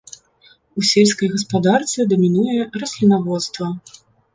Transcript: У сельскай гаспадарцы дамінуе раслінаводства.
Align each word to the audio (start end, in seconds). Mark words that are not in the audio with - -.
У 0.79 0.85
сельскай 0.93 1.29
гаспадарцы 1.35 2.09
дамінуе 2.17 2.61
раслінаводства. 2.83 3.75